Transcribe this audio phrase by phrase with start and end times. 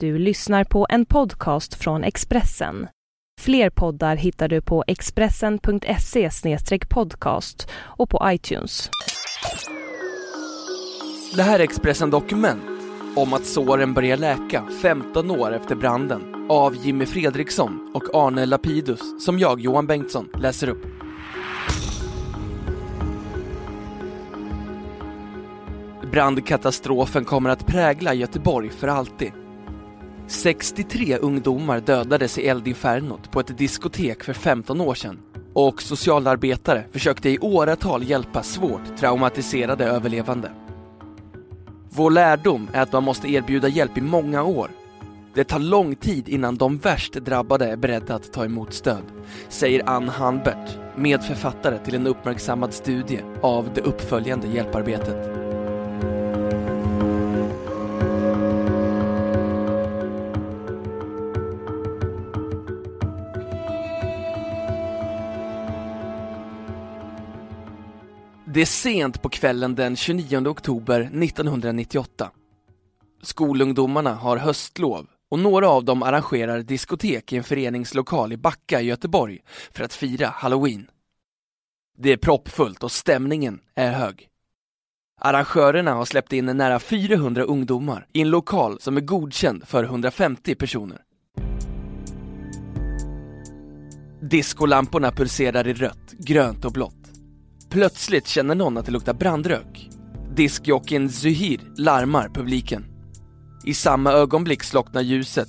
[0.00, 2.88] Du lyssnar på en podcast från Expressen.
[3.40, 6.30] Fler poddar hittar du på expressen.se
[6.88, 8.90] podcast och på iTunes.
[11.36, 12.62] Det här är Expressen Dokument
[13.16, 19.24] om att såren börjar läka 15 år efter branden av Jimmy Fredriksson och Arne Lapidus
[19.24, 20.86] som jag, Johan Bengtsson, läser upp.
[26.12, 29.32] Brandkatastrofen kommer att prägla Göteborg för alltid.
[30.28, 35.18] 63 ungdomar dödades i eldinfernot på ett diskotek för 15 år sedan
[35.52, 40.50] och socialarbetare försökte i åratal hjälpa svårt traumatiserade överlevande.
[41.90, 44.70] Vår lärdom är att man måste erbjuda hjälp i många år.
[45.34, 49.02] Det tar lång tid innan de värst drabbade är beredda att ta emot stöd,
[49.48, 55.45] säger Ann Hanbert, medförfattare till en uppmärksammad studie av det uppföljande hjälparbetet.
[68.56, 72.30] Det är sent på kvällen den 29 oktober 1998.
[73.22, 78.84] Skolungdomarna har höstlov och några av dem arrangerar diskotek i en föreningslokal i Backa i
[78.84, 79.38] Göteborg
[79.72, 80.90] för att fira halloween.
[81.98, 84.28] Det är proppfullt och stämningen är hög.
[85.20, 90.54] Arrangörerna har släppt in nära 400 ungdomar i en lokal som är godkänd för 150
[90.54, 91.02] personer.
[94.20, 97.05] Diskolamporna pulserar i rött, grönt och blått.
[97.76, 99.90] Plötsligt känner någon att det luktar brandrök.
[100.34, 102.84] Diskjockeyn Zuhir larmar publiken.
[103.66, 105.48] I samma ögonblick slocknar ljuset.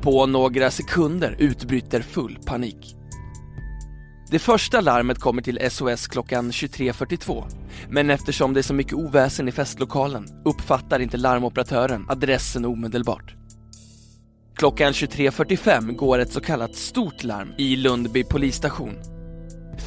[0.00, 2.96] På några sekunder utbryter full panik.
[4.30, 7.44] Det första larmet kommer till SOS klockan 23.42
[7.88, 13.34] men eftersom det är så mycket oväsen i festlokalen uppfattar inte larmoperatören adressen omedelbart.
[14.56, 18.94] Klockan 23.45 går ett så kallat stort larm i Lundby polisstation.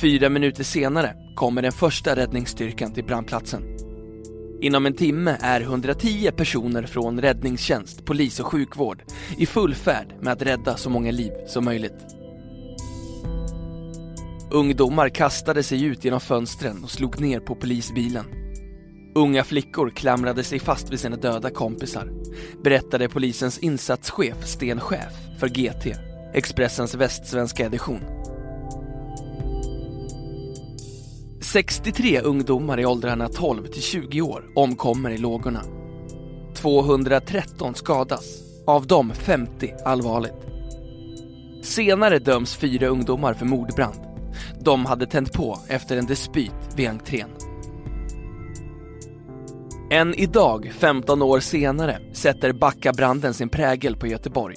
[0.01, 3.63] Fyra minuter senare kommer den första räddningsstyrkan till brandplatsen.
[4.61, 9.03] Inom en timme är 110 personer från räddningstjänst, polis och sjukvård
[9.37, 12.05] i full färd med att rädda så många liv som möjligt.
[14.51, 18.25] Ungdomar kastade sig ut genom fönstren och slog ner på polisbilen.
[19.15, 22.09] Unga flickor klamrade sig fast vid sina döda kompisar,
[22.63, 25.95] berättade polisens insatschef Sten Chef för GT,
[26.33, 28.22] Expressens västsvenska edition.
[31.43, 35.61] 63 ungdomar i åldrarna 12 till 20 år omkommer i lågorna.
[36.55, 40.33] 213 skadas, av dem 50 allvarligt.
[41.61, 43.99] Senare döms fyra ungdomar för mordbrand.
[44.59, 47.29] De hade tänt på efter en dispyt vid entrén.
[49.91, 54.55] Än idag, 15 år senare, sätter Backabranden sin prägel på Göteborg.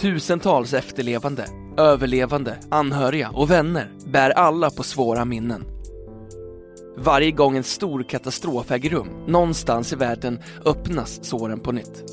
[0.00, 1.46] Tusentals efterlevande,
[1.80, 5.64] överlevande, anhöriga och vänner bär alla på svåra minnen.
[6.96, 12.04] Varje gång en stor katastrof äger rum någonstans i världen öppnas såren på nytt.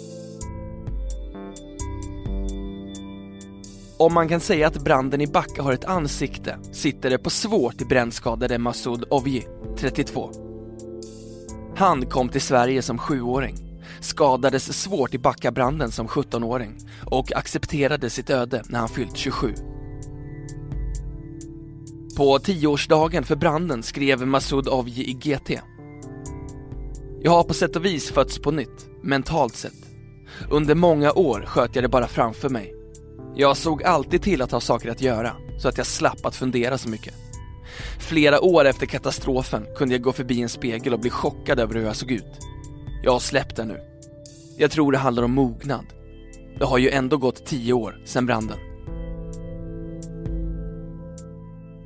[4.00, 7.89] Om man kan säga att branden i Backa har ett ansikte sitter det på svårt
[7.89, 10.31] brännskadade Masoud Ovji, 32.
[11.75, 13.56] Han kom till Sverige som sjuåring,
[14.00, 19.53] skadades svårt i Backabranden som 17-åring och accepterade sitt öde när han fyllt 27.
[22.18, 25.62] På tioårsdagen för branden skrev Masoud Avji i GT.
[27.22, 29.74] Jag har på sätt och vis fötts på nytt, mentalt sett.
[30.50, 32.74] Under många år sköt jag det bara framför mig.
[33.36, 36.78] Jag såg alltid till att ha saker att göra, så att jag slapp att fundera
[36.78, 37.13] så mycket.
[38.00, 41.84] Flera år efter katastrofen kunde jag gå förbi en spegel och bli chockad över hur
[41.84, 42.40] jag såg ut.
[43.07, 43.79] Jag har släppt det nu.
[44.57, 45.85] Jag tror det handlar om mognad.
[46.59, 48.57] Det har ju ändå gått tio år sedan branden.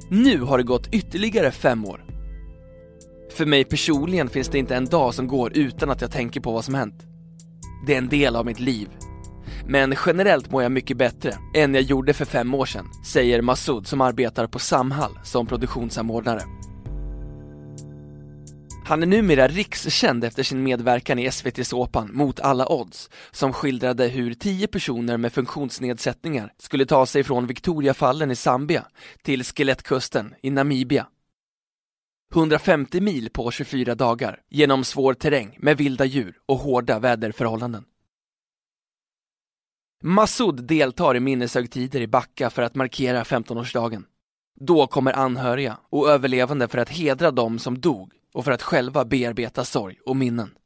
[0.09, 2.06] Nu har det gått ytterligare fem år.
[3.32, 6.52] För mig personligen finns det inte en dag som går utan att jag tänker på
[6.52, 7.06] vad som hänt.
[7.88, 8.90] Det är en del av mitt liv.
[9.68, 13.88] Men generellt mår jag mycket bättre än jag gjorde för fem år sedan, säger Masoud
[13.88, 16.41] som arbetar på Samhall som produktionssamordnare.
[18.86, 24.34] Han är numera rikskänd efter sin medverkan i SVT-såpan Mot alla odds, som skildrade hur
[24.34, 28.86] tio personer med funktionsnedsättningar skulle ta sig från Victoriafallen i Zambia
[29.22, 31.08] till Skelettkusten i Namibia.
[32.34, 37.84] 150 mil på 24 dagar genom svår terräng med vilda djur och hårda väderförhållanden.
[40.04, 44.04] Massoud deltar i minneshögtider i Backa för att markera 15-årsdagen.
[44.60, 49.06] Då kommer anhöriga och överlevande för att hedra dem som dog och för att själva
[49.06, 50.58] bearbeta sorg och minnen.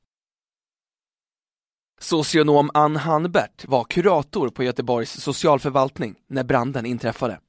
[1.99, 7.39] Socionom Ann Hanbert var kurator på Göteborgs socialförvaltning när branden inträffade.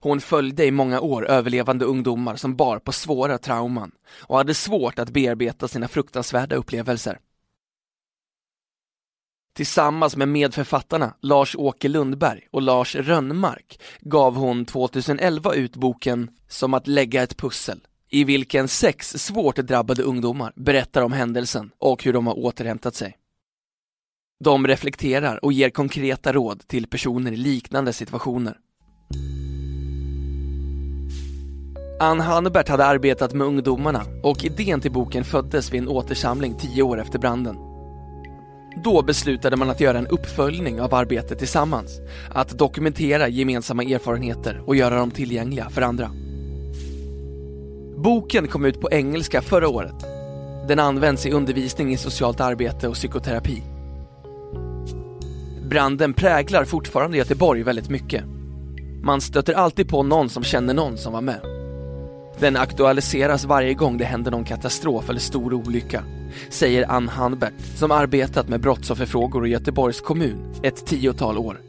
[0.00, 4.98] Hon följde i många år överlevande ungdomar som bar på svåra trauman och hade svårt
[4.98, 7.18] att bearbeta sina fruktansvärda upplevelser.
[9.52, 16.86] Tillsammans med medförfattarna Lars-Åke Lundberg och Lars Rönnmark gav hon 2011 ut boken Som att
[16.86, 22.26] lägga ett pussel i vilken sex svårt drabbade ungdomar berättar om händelsen och hur de
[22.26, 23.16] har återhämtat sig.
[24.44, 28.56] De reflekterar och ger konkreta råd till personer i liknande situationer.
[32.00, 36.82] Ann Hannebert hade arbetat med ungdomarna och idén till boken föddes vid en återsamling tio
[36.82, 37.56] år efter branden.
[38.84, 42.00] Då beslutade man att göra en uppföljning av arbetet tillsammans,
[42.30, 46.10] att dokumentera gemensamma erfarenheter och göra dem tillgängliga för andra.
[48.02, 49.94] Boken kom ut på engelska förra året.
[50.68, 53.62] Den används i undervisning i socialt arbete och psykoterapi.
[55.68, 58.24] Branden präglar fortfarande Göteborg väldigt mycket.
[59.02, 61.40] Man stöter alltid på någon som känner någon som var med.
[62.38, 66.04] Den aktualiseras varje gång det händer någon katastrof eller stor olycka,
[66.50, 71.60] säger Ann Hanbert som arbetat med brottsofferfrågor i Göteborgs kommun ett tiotal år.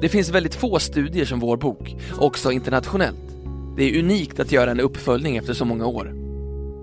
[0.00, 3.35] Det finns väldigt få studier som vår bok, också internationellt.
[3.76, 6.14] Det är unikt att göra en uppföljning efter så många år.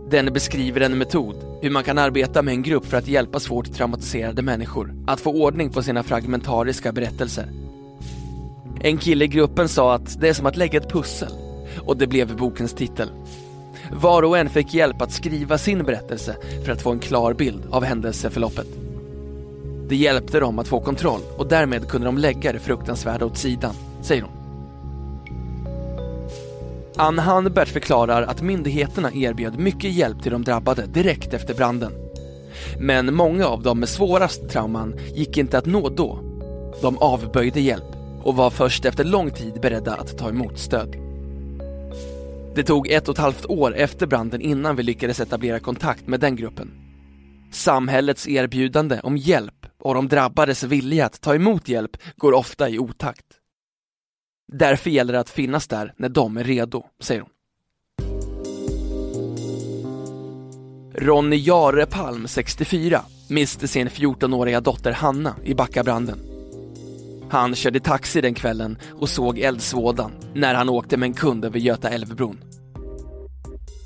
[0.09, 3.73] Den beskriver en metod, hur man kan arbeta med en grupp för att hjälpa svårt
[3.73, 7.49] traumatiserade människor att få ordning på sina fragmentariska berättelser.
[8.81, 11.31] En kille i gruppen sa att det är som att lägga ett pussel
[11.79, 13.09] och det blev bokens titel.
[13.91, 16.35] Var och en fick hjälp att skriva sin berättelse
[16.65, 18.67] för att få en klar bild av händelseförloppet.
[19.89, 23.73] Det hjälpte dem att få kontroll och därmed kunde de lägga det fruktansvärda åt sidan,
[24.01, 24.42] säger hon.
[26.97, 31.93] Ann Hanbert förklarar att myndigheterna erbjöd mycket hjälp till de drabbade direkt efter branden.
[32.79, 36.19] Men många av dem med svårast trauman gick inte att nå då.
[36.81, 40.95] De avböjde hjälp och var först efter lång tid beredda att ta emot stöd.
[42.55, 46.19] Det tog ett och ett halvt år efter branden innan vi lyckades etablera kontakt med
[46.19, 46.71] den gruppen.
[47.51, 52.79] Samhällets erbjudande om hjälp och de drabbades vilja att ta emot hjälp går ofta i
[52.79, 53.25] otakt.
[54.51, 57.29] Därför gäller det att finnas där när de är redo, säger hon.
[60.95, 66.19] Ronny Jarepalm, 64, miste sin 14-åriga dotter Hanna i Backabranden.
[67.29, 71.59] Han körde taxi den kvällen och såg eldsvådan när han åkte med en kund över
[71.59, 72.43] Göta älvbron.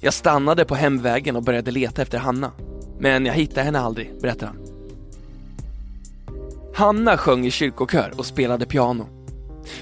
[0.02, 2.52] Jag stannade på hemvägen och började leta efter Hanna.
[3.00, 4.58] Men jag hittade henne aldrig, berättar han.
[6.76, 9.17] Hanna sjöng i kyrkokör och spelade piano.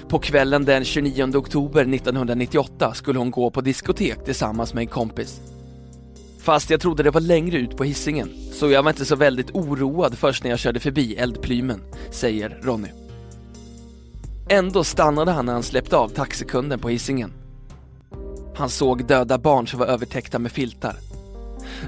[0.08, 5.40] På kvällen den 29 oktober 1998 skulle hon gå på diskotek tillsammans med en kompis.
[6.38, 9.50] Fast jag trodde det var längre ut på hissingen så jag var inte så väldigt
[9.50, 11.80] oroad först när jag körde förbi eldplymen,
[12.10, 12.88] säger Ronny.
[14.48, 17.32] Ändå stannade han när han släppte av taxikunden på hissingen.
[18.56, 20.96] Han såg döda barn som var övertäckta med filtar.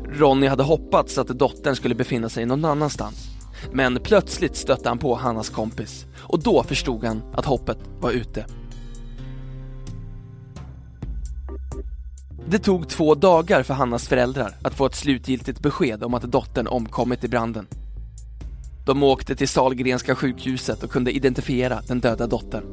[0.04, 3.37] Ronny hade hoppats att dottern skulle befinna sig någon annanstans.
[3.72, 8.46] Men plötsligt stötte han på Hannas kompis och då förstod han att hoppet var ute.
[12.50, 16.66] Det tog två dagar för Hannas föräldrar att få ett slutgiltigt besked om att dottern
[16.66, 17.66] omkommit i branden.
[18.86, 22.64] De åkte till Salgrenska sjukhuset och kunde identifiera den döda dottern.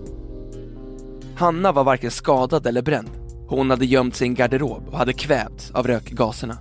[1.35, 3.09] Hanna var varken skadad eller bränd.
[3.47, 6.57] Hon hade gömt sig i en garderob och hade kvävts av rökgaserna.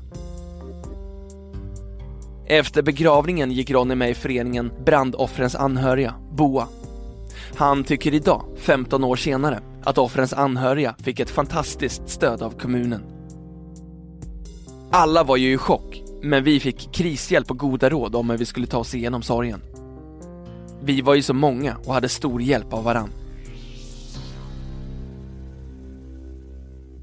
[2.46, 6.68] Efter begravningen gick Ronny med i föreningen Brandoffrens anhöriga, BOA.
[7.56, 13.02] Han tycker idag, 15 år senare, att offrens anhöriga fick ett fantastiskt stöd av kommunen.
[14.90, 18.44] Alla var ju i chock, men vi fick krishjälp och goda råd om hur vi
[18.44, 19.60] skulle ta oss igenom sorgen.
[20.82, 23.10] Vi var ju så många och hade stor hjälp av varann.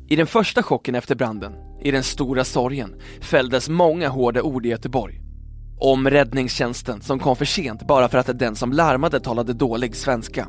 [0.08, 4.70] I den första chocken efter branden, i den stora sorgen, fälldes många hårda ord i
[4.70, 5.22] Göteborg.
[5.84, 10.48] Om räddningstjänsten som kom för sent bara för att den som larmade talade dålig svenska.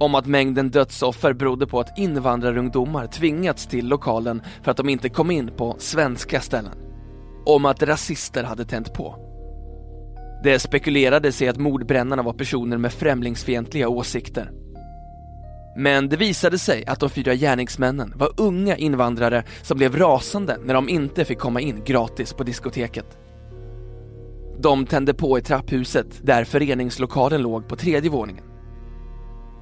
[0.00, 5.08] Om att mängden dödsoffer berodde på att invandrarungdomar tvingats till lokalen för att de inte
[5.08, 6.72] kom in på svenska ställen.
[7.46, 9.16] Om att rasister hade tänt på.
[10.44, 14.50] Det spekulerades i att mordbrännarna var personer med främlingsfientliga åsikter.
[15.76, 20.74] Men det visade sig att de fyra gärningsmännen var unga invandrare som blev rasande när
[20.74, 23.18] de inte fick komma in gratis på diskoteket.
[24.58, 28.44] De tände på i trapphuset där föreningslokalen låg på tredje våningen.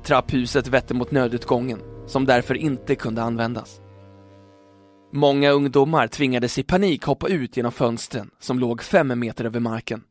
[0.04, 3.80] Trapphuset vette mot nödutgången som därför inte kunde användas.
[5.12, 10.04] Många ungdomar tvingades i panik hoppa ut genom fönstren som låg fem meter över marken.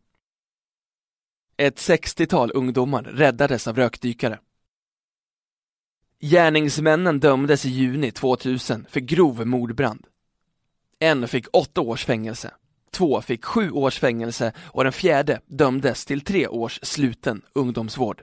[1.58, 4.40] Ett 60-tal ungdomar räddades av rökdykare.
[6.20, 10.08] Gärningsmännen dömdes i juni 2000 för grov mordbrand.
[11.00, 12.52] En fick åtta års fängelse,
[12.94, 18.22] två fick sju års fängelse och den fjärde dömdes till tre års sluten ungdomsvård.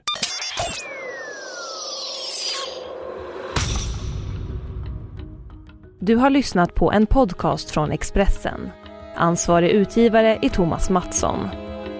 [6.02, 8.70] Du har lyssnat på en podcast från Expressen.
[9.16, 11.48] Ansvarig utgivare är Thomas Mattsson.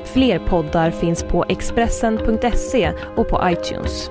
[0.05, 4.11] Fler poddar finns på Expressen.se och på iTunes.